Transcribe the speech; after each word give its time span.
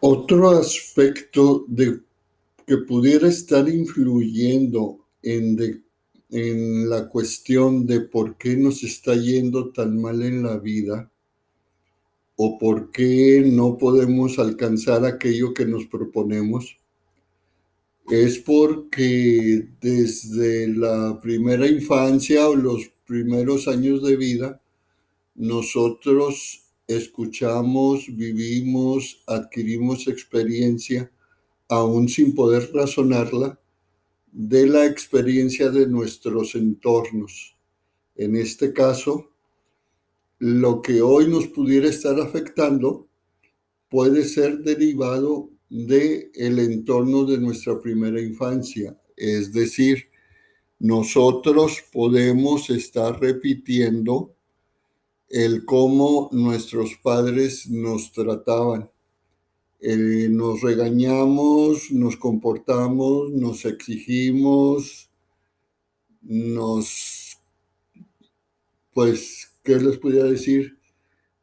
Otro 0.00 0.50
aspecto 0.50 1.64
de, 1.68 2.00
que 2.66 2.78
pudiera 2.78 3.28
estar 3.28 3.68
influyendo 3.68 4.98
en, 5.22 5.84
en 6.30 6.88
la 6.88 7.08
cuestión 7.08 7.86
de 7.86 8.00
por 8.00 8.36
qué 8.36 8.56
nos 8.56 8.82
está 8.82 9.14
yendo 9.14 9.70
tan 9.70 10.00
mal 10.00 10.22
en 10.22 10.42
la 10.42 10.58
vida 10.58 11.10
o 12.36 12.58
por 12.58 12.90
qué 12.90 13.42
no 13.44 13.76
podemos 13.76 14.38
alcanzar 14.38 15.04
aquello 15.04 15.52
que 15.54 15.66
nos 15.66 15.86
proponemos 15.86 16.78
es 18.10 18.38
porque 18.38 19.68
desde 19.80 20.68
la 20.68 21.20
primera 21.20 21.66
infancia 21.66 22.48
o 22.48 22.56
los 22.56 22.90
primeros 23.06 23.68
años 23.68 24.02
de 24.02 24.16
vida, 24.16 24.60
nosotros 25.34 26.62
escuchamos, 26.88 28.06
vivimos, 28.08 29.22
adquirimos 29.26 30.08
experiencia, 30.08 31.12
aún 31.68 32.08
sin 32.08 32.34
poder 32.34 32.70
razonarla, 32.72 33.60
de 34.32 34.66
la 34.66 34.86
experiencia 34.86 35.70
de 35.70 35.86
nuestros 35.86 36.54
entornos. 36.54 37.54
En 38.16 38.36
este 38.36 38.72
caso, 38.72 39.30
lo 40.38 40.80
que 40.80 41.02
hoy 41.02 41.28
nos 41.28 41.46
pudiera 41.48 41.88
estar 41.88 42.18
afectando 42.20 43.06
puede 43.90 44.24
ser 44.24 44.58
derivado 44.58 45.50
de 45.68 46.30
el 46.34 46.58
entorno 46.58 47.24
de 47.24 47.38
nuestra 47.38 47.80
primera 47.80 48.20
infancia. 48.20 48.98
Es 49.16 49.52
decir, 49.52 50.08
nosotros 50.78 51.82
podemos 51.92 52.70
estar 52.70 53.20
repitiendo 53.20 54.34
el 55.28 55.64
cómo 55.64 56.30
nuestros 56.32 56.96
padres 57.02 57.68
nos 57.68 58.12
trataban. 58.12 58.90
Eh, 59.80 60.28
nos 60.30 60.60
regañamos, 60.60 61.92
nos 61.92 62.16
comportamos, 62.16 63.30
nos 63.30 63.64
exigimos, 63.64 65.08
nos, 66.22 67.38
pues, 68.92 69.52
¿qué 69.62 69.76
les 69.76 69.98
podría 69.98 70.24
decir? 70.24 70.78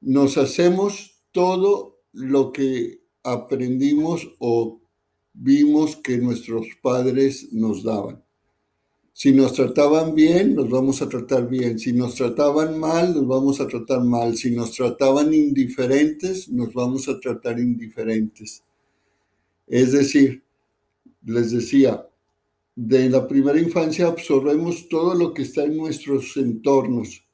Nos 0.01 0.37
hacemos 0.37 1.21
todo 1.31 2.01
lo 2.11 2.51
que 2.51 2.99
aprendimos 3.23 4.27
o 4.39 4.81
vimos 5.33 5.95
que 5.95 6.17
nuestros 6.17 6.67
padres 6.81 7.53
nos 7.53 7.83
daban. 7.83 8.24
Si 9.17 9.31
nos 9.31 9.53
trataban 9.53 10.13
bien, 10.13 10.55
nos 10.55 10.69
vamos 10.69 11.01
a 11.01 11.07
tratar 11.07 11.47
bien. 11.47 11.79
Si 11.79 11.93
nos 11.93 12.15
trataban 12.15 12.77
mal, 12.77 13.13
nos 13.15 13.25
vamos 13.25 13.61
a 13.61 13.67
tratar 13.67 14.03
mal. 14.03 14.35
Si 14.35 14.51
nos 14.51 14.73
trataban 14.73 15.33
indiferentes, 15.33 16.49
nos 16.49 16.73
vamos 16.73 17.07
a 17.07 17.17
tratar 17.17 17.57
indiferentes. 17.57 18.61
Es 19.67 19.93
decir, 19.93 20.43
les 21.23 21.51
decía, 21.51 22.05
de 22.75 23.09
la 23.09 23.25
primera 23.25 23.57
infancia 23.57 24.07
absorbemos 24.07 24.89
todo 24.89 25.15
lo 25.15 25.33
que 25.33 25.43
está 25.43 25.63
en 25.63 25.77
nuestros 25.77 26.35
entornos 26.35 27.25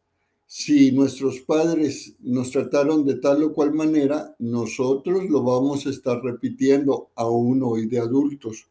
si 0.54 0.92
nuestros 0.92 1.40
padres 1.40 2.14
nos 2.20 2.52
trataron 2.52 3.06
de 3.06 3.16
tal 3.16 3.42
o 3.42 3.54
cual 3.54 3.73
manera, 3.73 4.36
nosotros 4.38 5.30
lo 5.30 5.44
vamos 5.44 5.88
a 5.88 5.92
estar 5.92 6.22
repitiendo 6.22 7.10
aún 7.16 7.64
hoy 7.64 7.88
de 7.88 8.00
adultos, 8.00 8.68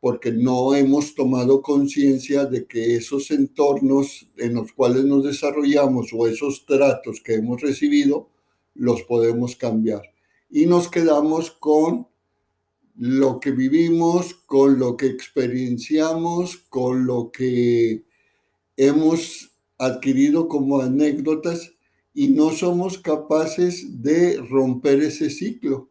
porque 0.00 0.30
no 0.30 0.74
hemos 0.74 1.14
tomado 1.14 1.60
conciencia 1.60 2.44
de 2.44 2.66
que 2.66 2.96
esos 2.96 3.30
entornos 3.30 4.28
en 4.36 4.54
los 4.54 4.72
cuales 4.72 5.04
nos 5.04 5.24
desarrollamos 5.24 6.10
o 6.12 6.26
esos 6.26 6.64
tratos 6.66 7.20
que 7.20 7.34
hemos 7.34 7.60
recibido, 7.60 8.30
los 8.74 9.02
podemos 9.02 9.56
cambiar. 9.56 10.02
Y 10.50 10.66
nos 10.66 10.88
quedamos 10.88 11.50
con 11.50 12.06
lo 12.94 13.40
que 13.40 13.50
vivimos, 13.50 14.34
con 14.34 14.78
lo 14.78 14.96
que 14.96 15.06
experienciamos, 15.06 16.56
con 16.68 17.06
lo 17.06 17.30
que 17.32 18.04
hemos 18.76 19.52
adquirido 19.78 20.48
como 20.48 20.80
anécdotas 20.80 21.72
y 22.14 22.28
no 22.28 22.50
somos 22.50 22.98
capaces 22.98 24.02
de 24.02 24.36
romper 24.38 25.00
ese 25.00 25.30
ciclo. 25.30 25.90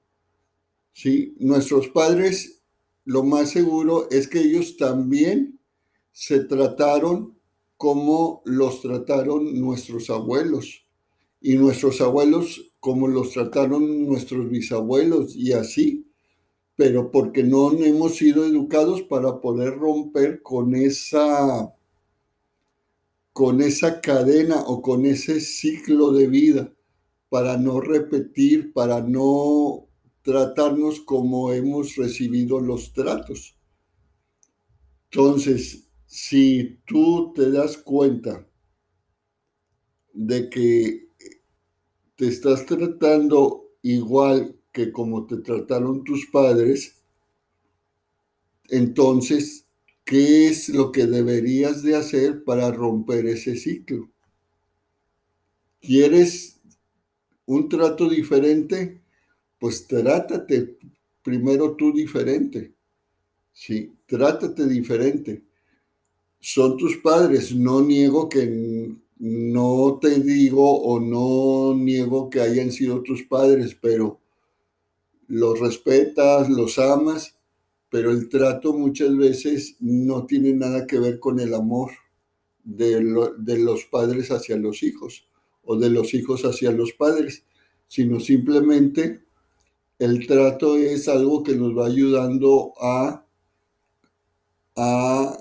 ¿sí? 0.93 1.35
Nuestros 1.39 1.87
padres, 1.89 2.56
lo 3.07 3.23
más 3.23 3.51
seguro 3.51 4.09
es 4.11 4.27
que 4.27 4.41
ellos 4.41 4.75
también 4.75 5.61
se 6.11 6.41
trataron 6.41 7.37
como 7.77 8.41
los 8.43 8.81
trataron 8.81 9.57
nuestros 9.61 10.09
abuelos. 10.09 10.85
Y 11.39 11.55
nuestros 11.55 12.01
abuelos 12.01 12.73
como 12.81 13.07
los 13.07 13.31
trataron 13.31 14.05
nuestros 14.05 14.49
bisabuelos 14.49 15.37
y 15.37 15.53
así, 15.53 16.05
pero 16.75 17.09
porque 17.09 17.43
no 17.43 17.71
hemos 17.71 18.15
sido 18.15 18.45
educados 18.45 19.03
para 19.03 19.39
poder 19.39 19.77
romper 19.77 20.41
con 20.41 20.75
esa 20.75 21.73
con 23.31 23.61
esa 23.61 24.01
cadena 24.01 24.63
o 24.65 24.81
con 24.81 25.05
ese 25.05 25.39
ciclo 25.39 26.11
de 26.11 26.27
vida 26.27 26.73
para 27.29 27.55
no 27.55 27.79
repetir, 27.79 28.73
para 28.73 28.99
no 28.99 29.86
tratarnos 30.27 30.99
como 30.99 31.53
hemos 31.53 31.95
recibido 31.95 32.59
los 32.59 32.91
tratos. 32.91 33.55
Entonces, 35.09 35.87
si 36.05 36.81
tú 36.85 37.31
te 37.33 37.49
das 37.49 37.77
cuenta 37.77 38.45
de 40.13 40.49
que 40.49 41.07
te 42.17 42.27
estás 42.27 42.65
tratando 42.65 43.71
igual 43.83 44.59
que 44.73 44.91
como 44.91 45.25
te 45.25 45.37
trataron 45.37 46.03
tus 46.03 46.25
padres, 46.25 47.01
entonces 48.67 49.67
¿Qué 50.07 50.47
es 50.47 50.69
lo 50.69 50.93
que 50.93 51.05
deberías 51.05 51.83
de 51.83 51.97
hacer 51.97 52.45
para 52.45 52.71
romper 52.71 53.25
ese 53.25 53.57
ciclo? 53.57 54.09
¿Quieres 55.81 56.61
un 57.45 57.67
trato 57.67 58.07
diferente? 58.07 59.01
Pues 59.59 59.87
trátate 59.87 60.77
primero 61.23 61.75
tú 61.75 61.91
diferente. 61.91 62.73
Sí, 63.51 63.93
trátate 64.05 64.67
diferente. 64.67 65.43
Son 66.39 66.77
tus 66.77 66.97
padres. 66.97 67.53
No 67.55 67.81
niego 67.81 68.29
que 68.29 68.91
no 69.19 69.99
te 70.01 70.19
digo 70.19 70.79
o 70.81 70.99
no 70.99 71.75
niego 71.75 72.29
que 72.29 72.41
hayan 72.41 72.71
sido 72.71 73.01
tus 73.01 73.23
padres, 73.23 73.75
pero 73.79 74.19
los 75.27 75.59
respetas, 75.59 76.49
los 76.49 76.77
amas 76.77 77.37
pero 77.89 78.11
el 78.11 78.29
trato 78.29 78.73
muchas 78.73 79.15
veces 79.15 79.77
no 79.79 80.25
tiene 80.25 80.53
nada 80.53 80.85
que 80.85 80.99
ver 80.99 81.19
con 81.19 81.39
el 81.39 81.53
amor 81.53 81.91
de, 82.63 83.01
los 83.01 83.85
padres 83.85 84.29
hacia 84.31 84.57
los 84.57 84.83
hijos 84.83 85.27
o 85.63 85.77
de 85.77 85.89
los 85.89 86.13
hijos 86.13 86.43
hacia 86.43 86.71
los 86.71 86.93
padres, 86.93 87.43
sino 87.87 88.19
simplemente 88.19 89.21
el 89.99 90.27
trato 90.27 90.77
es 90.77 91.07
algo 91.07 91.43
que 91.43 91.55
nos 91.55 91.77
va 91.77 91.87
ayudando 91.87 92.73
a, 92.79 93.25
a 94.75 95.37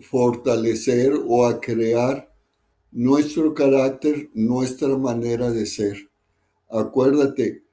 fortalecer 0.00 1.12
o 1.26 1.46
a 1.46 1.60
crear 1.60 2.34
nuestro 2.90 3.54
carácter, 3.54 4.30
nuestra 4.34 4.96
manera 4.96 5.50
de 5.50 5.66
ser. 5.66 6.10
Acuérdate, 6.68 7.68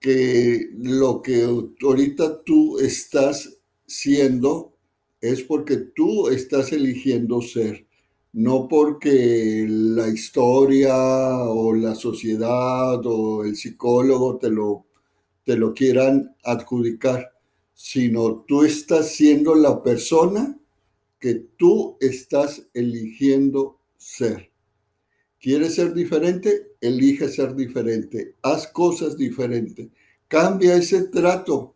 que 0.00 0.68
lo 0.76 1.22
que 1.22 1.44
ahorita 1.82 2.42
tú 2.44 2.78
estás 2.78 3.58
siendo 3.86 4.74
es 5.20 5.42
porque 5.42 5.76
tú 5.76 6.28
estás 6.28 6.72
eligiendo 6.72 7.42
ser, 7.42 7.87
no 8.38 8.68
porque 8.68 9.66
la 9.68 10.06
historia 10.06 10.94
o 10.94 11.74
la 11.74 11.96
sociedad 11.96 13.04
o 13.04 13.42
el 13.42 13.56
psicólogo 13.56 14.38
te 14.38 14.48
lo, 14.48 14.86
te 15.42 15.56
lo 15.56 15.74
quieran 15.74 16.36
adjudicar, 16.44 17.32
sino 17.74 18.44
tú 18.46 18.62
estás 18.62 19.10
siendo 19.10 19.56
la 19.56 19.82
persona 19.82 20.56
que 21.18 21.34
tú 21.56 21.96
estás 21.98 22.62
eligiendo 22.74 23.80
ser. 23.96 24.52
¿Quieres 25.40 25.74
ser 25.74 25.92
diferente? 25.92 26.74
Elige 26.80 27.28
ser 27.28 27.56
diferente. 27.56 28.36
Haz 28.42 28.68
cosas 28.68 29.16
diferentes. 29.16 29.88
Cambia 30.28 30.76
ese 30.76 31.08
trato 31.08 31.74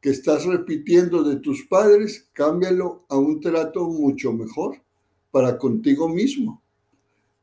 que 0.00 0.10
estás 0.10 0.46
repitiendo 0.46 1.22
de 1.22 1.36
tus 1.36 1.64
padres, 1.66 2.28
cámbialo 2.32 3.04
a 3.08 3.16
un 3.16 3.40
trato 3.40 3.88
mucho 3.88 4.32
mejor 4.32 4.82
para 5.32 5.58
contigo 5.58 6.08
mismo. 6.08 6.62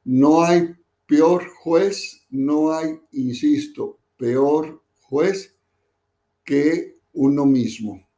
No 0.05 0.41
hay 0.41 0.75
peor 1.05 1.45
juez, 1.61 2.25
no 2.29 2.71
hay, 2.71 2.97
insisto, 3.11 3.99
peor 4.15 4.81
juez 5.01 5.57
que 6.45 6.99
uno 7.11 7.45
mismo. 7.45 8.08